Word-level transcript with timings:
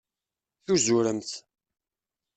Tuzuremt. 0.65 1.29